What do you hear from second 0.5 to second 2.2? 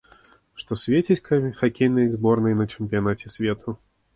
Што свеціць хакейнай